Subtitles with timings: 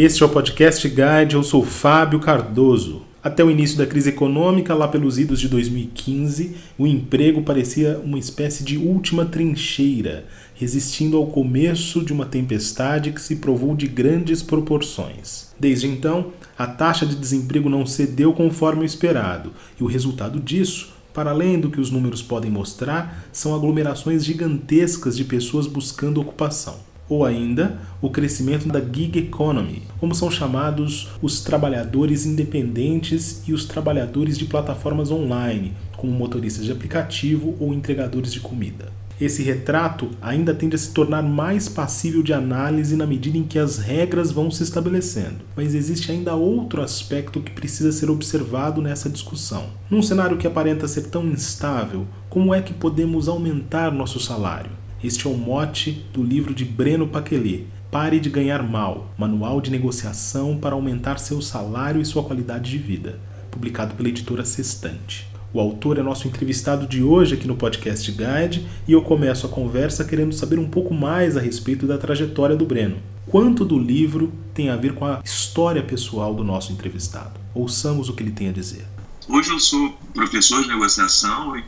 [0.00, 3.02] Este é o Podcast Guide, eu sou Fábio Cardoso.
[3.20, 8.16] Até o início da crise econômica, lá pelos idos de 2015, o emprego parecia uma
[8.16, 14.40] espécie de última trincheira, resistindo ao começo de uma tempestade que se provou de grandes
[14.40, 15.52] proporções.
[15.58, 20.96] Desde então, a taxa de desemprego não cedeu conforme o esperado, e o resultado disso
[21.12, 26.86] para além do que os números podem mostrar, são aglomerações gigantescas de pessoas buscando ocupação
[27.08, 33.64] ou ainda o crescimento da gig economy, como são chamados os trabalhadores independentes e os
[33.64, 38.92] trabalhadores de plataformas online, como motoristas de aplicativo ou entregadores de comida.
[39.20, 43.58] Esse retrato ainda tende a se tornar mais passível de análise na medida em que
[43.58, 49.10] as regras vão se estabelecendo, mas existe ainda outro aspecto que precisa ser observado nessa
[49.10, 49.70] discussão.
[49.90, 54.70] Num cenário que aparenta ser tão instável, como é que podemos aumentar nosso salário?
[55.02, 59.70] Este é o mote do livro de Breno Paquelê, Pare de Ganhar Mal, Manual de
[59.70, 65.28] Negociação para Aumentar Seu Salário e Sua Qualidade de Vida, publicado pela editora Sextante.
[65.54, 69.48] O autor é nosso entrevistado de hoje aqui no Podcast Guide e eu começo a
[69.48, 72.96] conversa querendo saber um pouco mais a respeito da trajetória do Breno.
[73.28, 77.38] Quanto do livro tem a ver com a história pessoal do nosso entrevistado?
[77.54, 78.84] Ouçamos o que ele tem a dizer.
[79.28, 81.62] Hoje eu sou professor de negociação e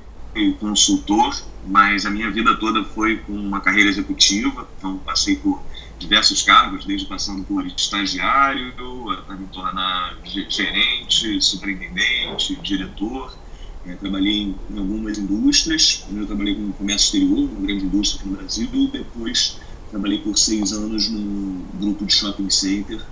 [0.58, 5.62] consultor mas a minha vida toda foi com uma carreira executiva, então passei por
[5.98, 8.72] diversos cargos, desde passando por estagiário,
[9.10, 10.16] até me tornar
[10.48, 13.38] gerente, superintendente, diretor.
[13.84, 18.28] É, trabalhei em, em, algumas indústrias, eu trabalhei com comércio exterior, uma grande indústria aqui
[18.28, 19.58] no Brasil, depois
[19.90, 23.02] trabalhei por seis anos num grupo de shopping center,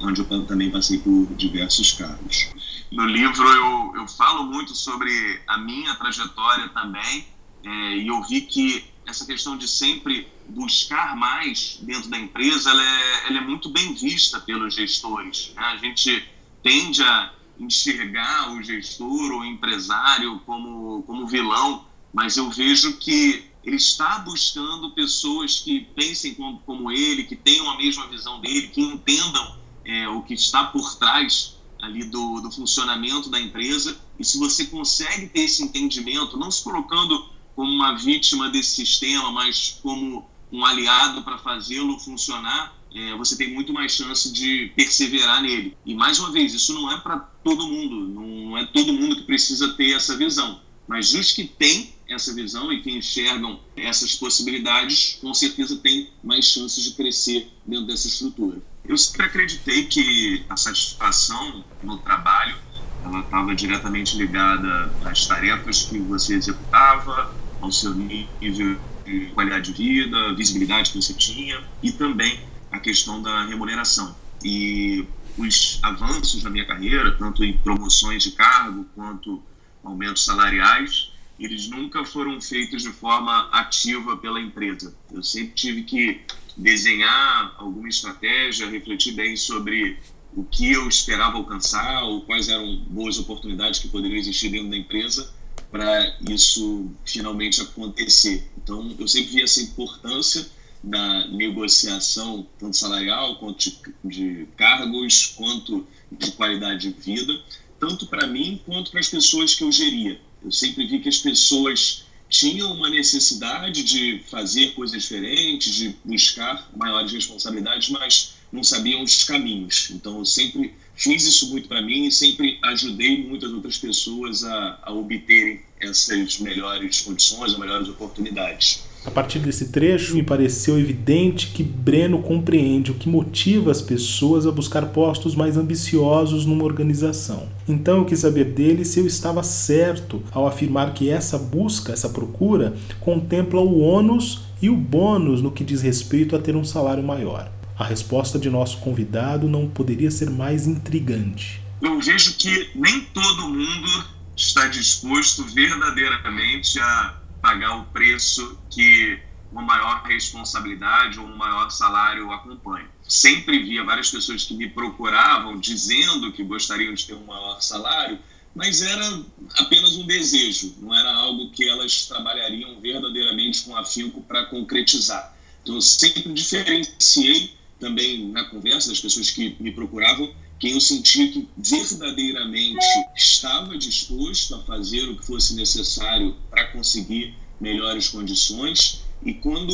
[0.00, 2.50] onde eu também passei por diversos cargos.
[2.90, 7.26] No livro eu, eu falo muito sobre a minha trajetória também,
[7.64, 12.82] é, e eu vi que essa questão de sempre buscar mais dentro da empresa, ela
[12.82, 15.52] é, ela é muito bem vista pelos gestores.
[15.54, 15.62] Né?
[15.62, 16.28] A gente
[16.62, 23.76] tende a enxergar o gestor ou empresário como, como vilão, mas eu vejo que ele
[23.76, 28.80] está buscando pessoas que pensem como, como ele, que tenham a mesma visão dele, que
[28.80, 33.98] entendam é, o que está por trás ali do, do funcionamento da empresa.
[34.18, 39.30] E se você consegue ter esse entendimento, não se colocando como uma vítima desse sistema,
[39.32, 45.42] mas como um aliado para fazê-lo funcionar, é, você tem muito mais chance de perseverar
[45.42, 45.76] nele.
[45.84, 49.22] E mais uma vez, isso não é para todo mundo, não é todo mundo que
[49.22, 55.18] precisa ter essa visão, mas os que têm essa visão e que enxergam essas possibilidades,
[55.20, 58.62] com certeza têm mais chances de crescer dentro dessa estrutura.
[58.88, 62.56] Eu sempre acreditei que a satisfação no trabalho
[63.02, 69.82] ela estava diretamente ligada às tarefas que você executava, ao seu nível de qualidade de
[69.82, 74.16] vida, visibilidade que você tinha e também a questão da remuneração.
[74.44, 79.42] E os avanços na minha carreira, tanto em promoções de cargo quanto
[79.84, 84.94] aumentos salariais, eles nunca foram feitos de forma ativa pela empresa.
[85.12, 86.22] Eu sempre tive que
[86.56, 89.98] desenhar alguma estratégia, refletir bem sobre
[90.34, 94.76] o que eu esperava alcançar ou quais eram boas oportunidades que poderiam existir dentro da
[94.76, 95.32] empresa
[95.70, 98.50] para isso finalmente acontecer.
[98.56, 100.46] Então, eu sempre vi essa importância
[100.82, 107.42] da negociação, tanto salarial, quanto de, de cargos, quanto de qualidade de vida,
[107.80, 110.20] tanto para mim quanto para as pessoas que eu geria.
[110.42, 116.68] Eu sempre vi que as pessoas tinham uma necessidade de fazer coisas diferentes, de buscar
[116.76, 119.90] maiores responsabilidades, mas não sabiam os caminhos.
[119.90, 124.78] Então, eu sempre fiz isso muito para mim e sempre ajudei muitas outras pessoas a,
[124.82, 128.84] a obterem essas melhores condições, as melhores oportunidades.
[129.06, 134.46] A partir desse trecho, me pareceu evidente que Breno compreende o que motiva as pessoas
[134.46, 137.48] a buscar postos mais ambiciosos numa organização.
[137.68, 142.08] Então eu quis saber dele se eu estava certo ao afirmar que essa busca, essa
[142.08, 147.02] procura, contempla o ônus e o bônus no que diz respeito a ter um salário
[147.02, 147.50] maior.
[147.78, 151.62] A resposta de nosso convidado não poderia ser mais intrigante.
[151.80, 154.04] Eu vejo que nem todo mundo
[154.36, 159.20] está disposto verdadeiramente a pagar o preço que
[159.52, 162.88] uma maior responsabilidade ou um maior salário acompanha.
[163.06, 168.18] Sempre via várias pessoas que me procuravam dizendo que gostariam de ter um maior salário,
[168.52, 169.22] mas era
[169.60, 175.36] apenas um desejo, não era algo que elas trabalhariam verdadeiramente com afinco para concretizar.
[175.62, 181.30] Então, eu sempre diferenciei também na conversa das pessoas que me procuravam, quem eu sentia
[181.30, 186.34] que verdadeiramente estava disposto a fazer o que fosse necessário
[186.76, 189.72] conseguir melhores condições E quando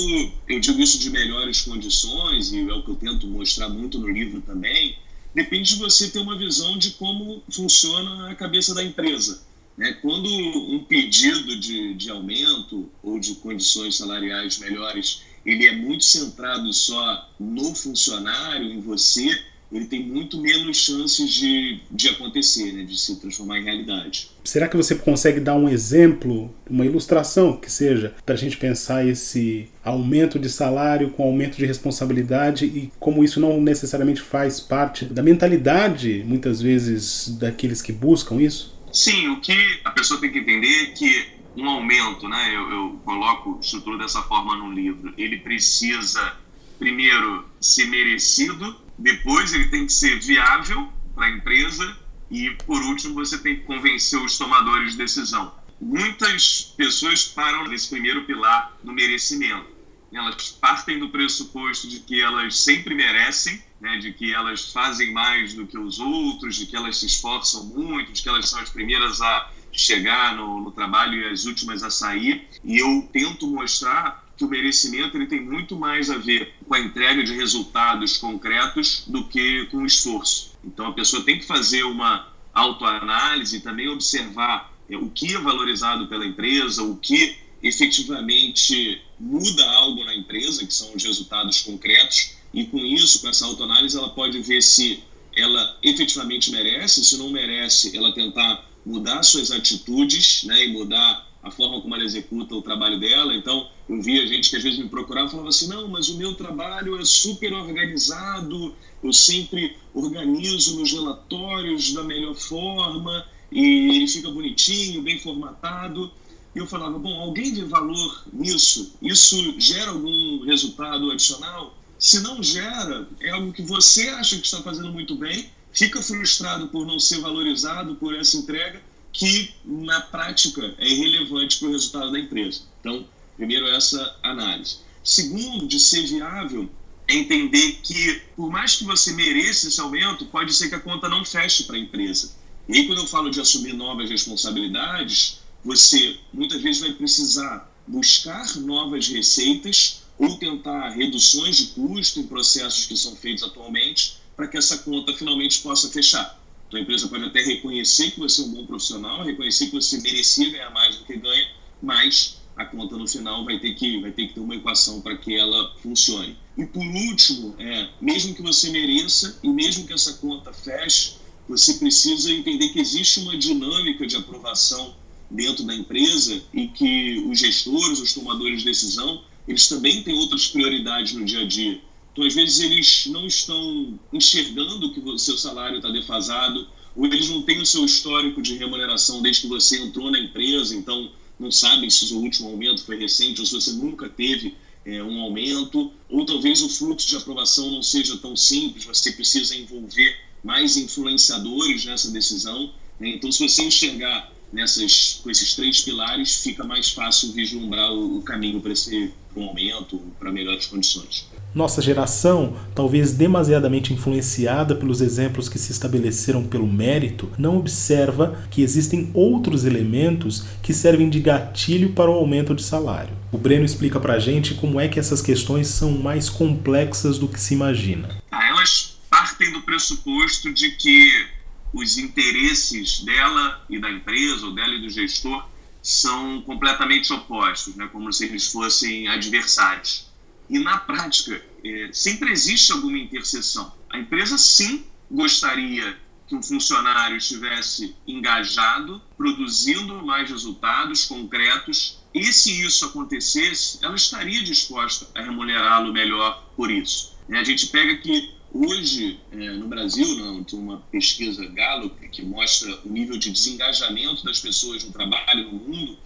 [0.48, 4.08] eu digo isso de melhores condições, e é o que eu tento mostrar muito no
[4.08, 4.96] livro também,
[5.34, 9.42] depende de você ter uma visão de como funciona a cabeça da empresa.
[9.76, 9.92] Né?
[9.94, 16.72] Quando um pedido de, de aumento ou de condições salariais melhores ele é muito centrado
[16.72, 19.28] só no funcionário, em você,
[19.72, 24.30] ele tem muito menos chances de, de acontecer, né, de se transformar em realidade.
[24.44, 29.06] Será que você consegue dar um exemplo, uma ilustração que seja, para a gente pensar
[29.06, 35.04] esse aumento de salário com aumento de responsabilidade e como isso não necessariamente faz parte
[35.04, 38.78] da mentalidade, muitas vezes, daqueles que buscam isso?
[38.92, 41.26] Sim, o que a pessoa tem que entender é que
[41.56, 46.36] um aumento, né, eu, eu coloco, estrutura dessa forma no livro, ele precisa,
[46.78, 51.96] primeiro, ser merecido depois ele tem que ser viável para a empresa
[52.30, 55.52] e, por último, você tem que convencer os tomadores de decisão.
[55.80, 59.66] Muitas pessoas param nesse primeiro pilar do merecimento.
[60.12, 65.54] Elas partem do pressuposto de que elas sempre merecem, né, de que elas fazem mais
[65.54, 68.70] do que os outros, de que elas se esforçam muito, de que elas são as
[68.70, 72.46] primeiras a chegar no, no trabalho e as últimas a sair.
[72.62, 76.80] E eu tento mostrar que o merecimento ele tem muito mais a ver com a
[76.80, 80.52] entrega de resultados concretos do que com o esforço.
[80.64, 85.38] Então a pessoa tem que fazer uma autoanálise e também observar é, o que é
[85.38, 92.34] valorizado pela empresa, o que efetivamente muda algo na empresa, que são os resultados concretos,
[92.52, 95.04] e com isso, com essa autoanálise, ela pode ver se
[95.36, 101.50] ela efetivamente merece, se não merece, ela tentar mudar suas atitudes né, e mudar a
[101.50, 103.34] forma como ela executa o trabalho dela.
[103.34, 106.34] Então, eu via gente que às vezes me procurava falava assim: não, mas o meu
[106.34, 114.30] trabalho é super organizado, eu sempre organizo meus relatórios da melhor forma e ele fica
[114.30, 116.10] bonitinho, bem formatado.
[116.54, 118.94] E eu falava: bom, alguém vê valor nisso?
[119.02, 121.76] Isso gera algum resultado adicional?
[121.98, 126.68] Se não gera, é algo que você acha que está fazendo muito bem, fica frustrado
[126.68, 132.10] por não ser valorizado por essa entrega que na prática é irrelevante para o resultado
[132.10, 132.62] da empresa.
[132.80, 133.04] Então,
[133.36, 134.78] primeiro essa análise.
[135.02, 136.70] Segundo, de ser viável,
[137.08, 141.08] é entender que por mais que você mereça esse aumento, pode ser que a conta
[141.08, 142.34] não feche para a empresa.
[142.68, 148.56] E aí, quando eu falo de assumir novas responsabilidades, você muitas vezes vai precisar buscar
[148.60, 154.56] novas receitas ou tentar reduções de custo em processos que são feitos atualmente para que
[154.56, 156.40] essa conta finalmente possa fechar.
[156.68, 160.00] Então a empresa pode até reconhecer que você é um bom profissional, reconhecer que você
[160.00, 161.50] merecia ganhar mais do que ganha,
[161.82, 165.16] mas a conta no final vai ter que, vai ter, que ter uma equação para
[165.16, 166.36] que ela funcione.
[166.56, 171.14] E por último, é, mesmo que você mereça e mesmo que essa conta feche,
[171.48, 174.94] você precisa entender que existe uma dinâmica de aprovação
[175.30, 180.46] dentro da empresa e que os gestores, os tomadores de decisão, eles também têm outras
[180.46, 181.80] prioridades no dia a dia.
[182.12, 187.28] Então, às vezes, eles não estão enxergando que o seu salário está defasado, ou eles
[187.30, 191.50] não têm o seu histórico de remuneração desde que você entrou na empresa, então não
[191.50, 195.92] sabem se o último aumento foi recente ou se você nunca teve é, um aumento,
[196.08, 201.84] ou talvez o fluxo de aprovação não seja tão simples, você precisa envolver mais influenciadores
[201.84, 202.72] nessa decisão.
[202.98, 203.10] Né?
[203.10, 208.22] Então, se você enxergar nessas, com esses três pilares, fica mais fácil vislumbrar o, o
[208.22, 211.26] caminho para esse um aumento, para melhores condições.
[211.54, 218.62] Nossa geração, talvez demasiadamente influenciada pelos exemplos que se estabeleceram pelo mérito, não observa que
[218.62, 223.14] existem outros elementos que servem de gatilho para o aumento de salário.
[223.30, 227.40] O Breno explica pra gente como é que essas questões são mais complexas do que
[227.40, 228.08] se imagina.
[228.30, 231.26] Ah, elas partem do pressuposto de que
[231.72, 235.46] os interesses dela e da empresa, ou dela e do gestor,
[235.82, 237.88] são completamente opostos, né?
[237.92, 240.11] como se eles fossem adversários.
[240.48, 243.72] E na prática, é, sempre existe alguma interseção.
[243.90, 245.96] A empresa sim gostaria
[246.26, 254.42] que um funcionário estivesse engajado, produzindo mais resultados concretos, e se isso acontecesse, ela estaria
[254.42, 257.12] disposta a remunerá-lo melhor por isso.
[257.30, 262.80] A gente pega que hoje, é, no Brasil, não, tem uma pesquisa Gallup que mostra
[262.84, 265.98] o nível de desengajamento das pessoas no trabalho no mundo,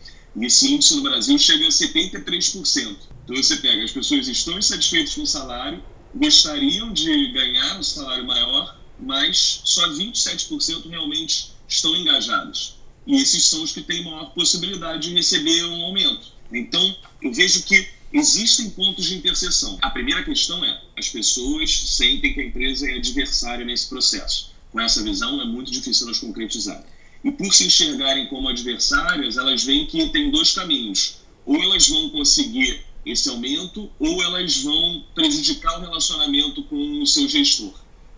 [0.44, 2.96] esse índice no Brasil chega a 73%.
[3.24, 5.82] Então você pega, as pessoas estão insatisfeitas com o salário,
[6.14, 12.76] gostariam de ganhar um salário maior, mas só 27% realmente estão engajadas.
[13.06, 16.32] E esses são os que têm maior possibilidade de receber um aumento.
[16.52, 19.78] Então, eu vejo que existem pontos de interseção.
[19.82, 24.52] A primeira questão é: as pessoas sentem que a empresa é adversária nesse processo.
[24.72, 26.84] Com essa visão, é muito difícil elas concretizarem.
[27.26, 31.16] E por se enxergarem como adversárias, elas veem que tem dois caminhos.
[31.44, 37.28] Ou elas vão conseguir esse aumento ou elas vão prejudicar o relacionamento com o seu
[37.28, 37.74] gestor.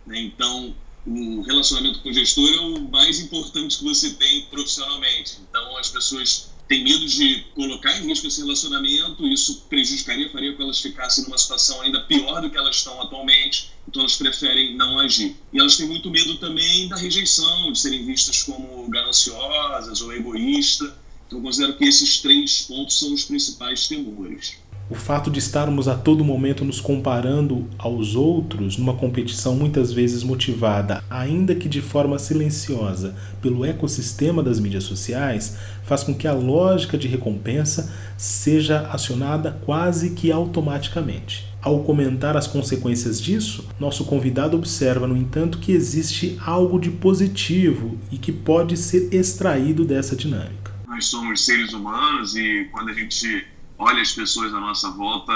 [0.07, 0.21] Né?
[0.21, 0.75] Então,
[1.07, 5.39] o relacionamento com o gestor é o mais importante que você tem profissionalmente.
[5.49, 10.59] Então, as pessoas têm medo de colocar em risco esse relacionamento, isso prejudicaria, faria com
[10.59, 14.77] que elas ficassem numa situação ainda pior do que elas estão atualmente, então elas preferem
[14.77, 15.35] não agir.
[15.51, 20.93] E elas têm muito medo também da rejeição, de serem vistas como gananciosas ou egoístas.
[21.27, 24.59] Então, eu considero que esses três pontos são os principais temores.
[24.91, 30.23] O fato de estarmos a todo momento nos comparando aos outros numa competição muitas vezes
[30.23, 36.33] motivada, ainda que de forma silenciosa, pelo ecossistema das mídias sociais, faz com que a
[36.33, 41.47] lógica de recompensa seja acionada quase que automaticamente.
[41.61, 47.99] Ao comentar as consequências disso, nosso convidado observa, no entanto, que existe algo de positivo
[48.11, 50.73] e que pode ser extraído dessa dinâmica.
[50.87, 53.45] Nós somos seres humanos e quando a gente
[53.79, 55.33] olha as pessoas à nossa volta,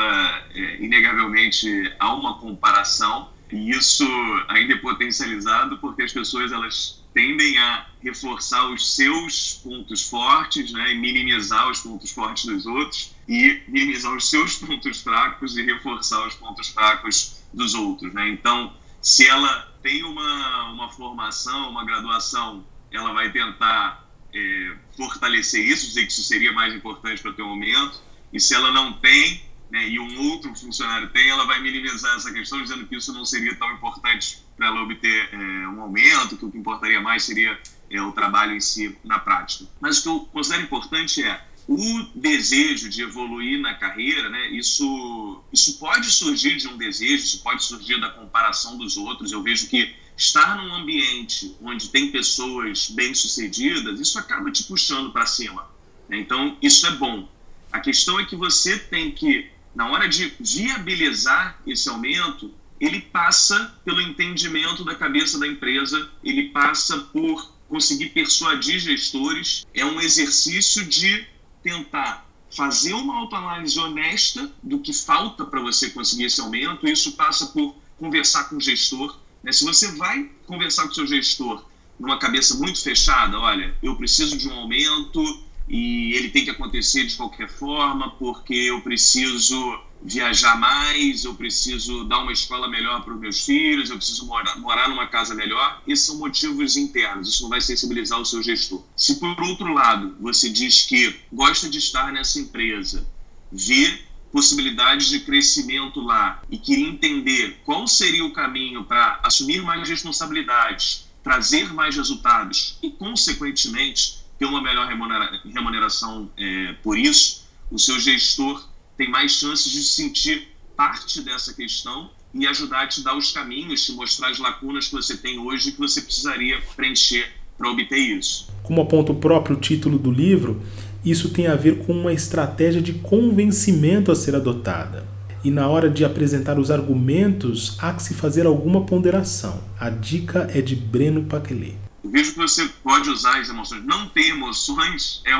[0.54, 4.04] é, inegavelmente há uma comparação e isso
[4.48, 10.92] ainda é potencializado porque as pessoas elas tendem a reforçar os seus pontos fortes, né,
[10.92, 16.26] e minimizar os pontos fortes dos outros e minimizar os seus pontos fracos e reforçar
[16.26, 18.30] os pontos fracos dos outros, né?
[18.30, 18.72] Então,
[19.02, 26.06] se ela tem uma uma formação, uma graduação, ela vai tentar é, fortalecer isso, dizer
[26.06, 28.00] que isso seria mais importante para o teu momento
[28.32, 32.32] e se ela não tem, né, e um outro funcionário tem, ela vai minimizar essa
[32.32, 35.36] questão, dizendo que isso não seria tão importante para ela obter é,
[35.68, 37.58] um aumento, que o que importaria mais seria
[37.90, 39.66] é, o trabalho em si na prática.
[39.80, 45.42] Mas o que eu considero importante é o desejo de evoluir na carreira, né, isso,
[45.52, 49.32] isso pode surgir de um desejo, isso pode surgir da comparação dos outros.
[49.32, 55.24] Eu vejo que estar num ambiente onde tem pessoas bem-sucedidas, isso acaba te puxando para
[55.24, 55.70] cima.
[56.10, 57.28] Então, isso é bom.
[57.72, 63.74] A questão é que você tem que, na hora de viabilizar esse aumento, ele passa
[63.84, 69.66] pelo entendimento da cabeça da empresa, ele passa por conseguir persuadir gestores.
[69.72, 71.26] É um exercício de
[71.62, 76.86] tentar fazer uma autoanálise honesta do que falta para você conseguir esse aumento.
[76.86, 79.16] Isso passa por conversar com o gestor.
[79.42, 79.52] Né?
[79.52, 81.64] Se você vai conversar com o seu gestor
[81.98, 87.06] numa cabeça muito fechada, olha, eu preciso de um aumento, e ele tem que acontecer
[87.06, 89.56] de qualquer forma, porque eu preciso
[90.02, 94.58] viajar mais, eu preciso dar uma escola melhor para os meus filhos, eu preciso morar,
[94.58, 95.82] morar numa casa melhor.
[95.86, 98.84] Esses são motivos internos, isso não vai sensibilizar o seu gestor.
[98.94, 103.08] Se por outro lado você diz que gosta de estar nessa empresa,
[103.50, 103.98] vê
[104.30, 111.06] possibilidades de crescimento lá e queria entender qual seria o caminho para assumir mais responsabilidades,
[111.22, 118.68] trazer mais resultados e, consequentemente, ter uma melhor remuneração é, por isso, o seu gestor
[118.98, 123.30] tem mais chances de se sentir parte dessa questão e ajudar a te dar os
[123.30, 127.70] caminhos, te mostrar as lacunas que você tem hoje e que você precisaria preencher para
[127.70, 128.48] obter isso.
[128.64, 130.60] Como aponta o próprio título do livro,
[131.04, 135.06] isso tem a ver com uma estratégia de convencimento a ser adotada.
[135.44, 139.62] E na hora de apresentar os argumentos, há que se fazer alguma ponderação.
[139.78, 141.74] A dica é de Breno Paquelê.
[142.12, 143.82] Vejo que você pode usar as emoções.
[143.84, 145.34] Não ter emoções é.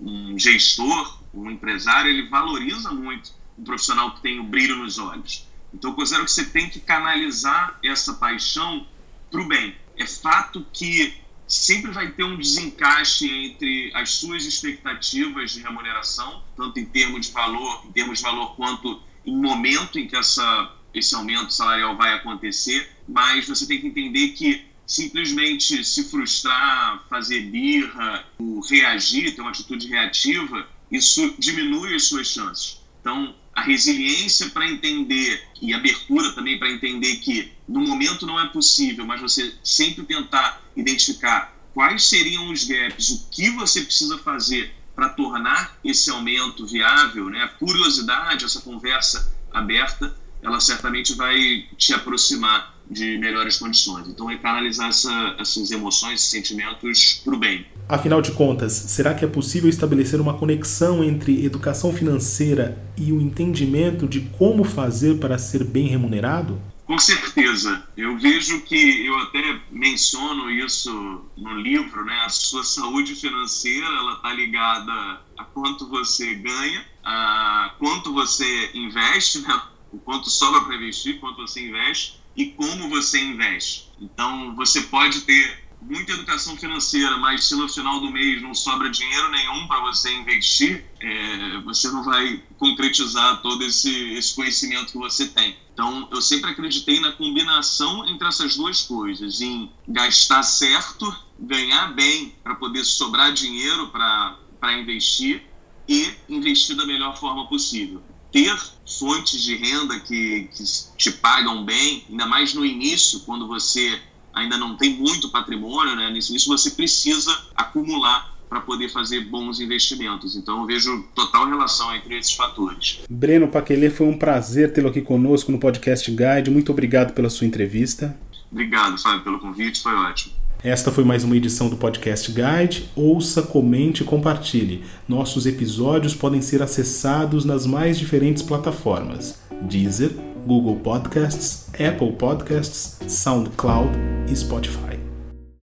[0.00, 5.44] Um gestor, um empresário, ele valoriza muito um profissional que tem o brilho nos olhos.
[5.74, 8.86] Então, eu considero que você tem que canalizar essa paixão
[9.30, 9.74] para o bem.
[9.96, 11.14] É fato que
[11.48, 17.32] sempre vai ter um desencaixe entre as suas expectativas de remuneração, tanto em termos de
[17.32, 22.14] valor, em termos de valor quanto em momento em que essa, esse aumento salarial vai
[22.14, 28.24] acontecer, mas você tem que entender que simplesmente se frustrar, fazer birra,
[28.68, 32.80] reagir, ter uma atitude reativa, isso diminui as suas chances.
[33.00, 38.48] Então, a resiliência para entender e abertura também para entender que no momento não é
[38.48, 44.74] possível, mas você sempre tentar identificar quais seriam os gaps, o que você precisa fazer
[44.94, 47.42] para tornar esse aumento viável, né?
[47.42, 54.08] A curiosidade, essa conversa aberta, ela certamente vai te aproximar de melhores condições.
[54.08, 57.66] Então, é canalizar essa, essas emoções, esses sentimentos para o bem.
[57.88, 63.20] Afinal de contas, será que é possível estabelecer uma conexão entre educação financeira e o
[63.20, 66.60] entendimento de como fazer para ser bem remunerado?
[66.84, 67.82] Com certeza.
[67.96, 72.22] Eu vejo que eu até menciono isso no livro, né?
[72.24, 79.40] A sua saúde financeira ela está ligada a quanto você ganha, a quanto você investe,
[79.40, 79.60] né?
[79.92, 83.90] o quanto sobra para investir, quanto você investe e como você investe.
[84.00, 88.88] Então, você pode ter muita educação financeira, mas se no final do mês não sobra
[88.88, 94.98] dinheiro nenhum para você investir, é, você não vai concretizar todo esse, esse conhecimento que
[94.98, 95.56] você tem.
[95.72, 102.36] Então, eu sempre acreditei na combinação entre essas duas coisas, em gastar certo, ganhar bem
[102.44, 105.42] para poder sobrar dinheiro para investir
[105.88, 108.02] e investir da melhor forma possível.
[108.30, 108.56] Ter
[108.86, 110.64] fontes de renda que, que
[110.96, 113.98] te pagam bem, ainda mais no início, quando você
[114.34, 116.10] ainda não tem muito patrimônio, né?
[116.10, 120.36] Nisso você precisa acumular para poder fazer bons investimentos.
[120.36, 123.00] Então eu vejo total relação entre esses fatores.
[123.10, 126.50] Breno Paquelê, foi um prazer tê-lo aqui conosco no Podcast Guide.
[126.50, 128.18] Muito obrigado pela sua entrevista.
[128.50, 130.37] Obrigado, Fábio, pelo convite, foi ótimo.
[130.62, 132.90] Esta foi mais uma edição do Podcast Guide.
[132.96, 134.82] Ouça, comente e compartilhe.
[135.08, 140.10] Nossos episódios podem ser acessados nas mais diferentes plataformas: Deezer,
[140.44, 143.90] Google Podcasts, Apple Podcasts, SoundCloud
[144.28, 144.97] e Spotify.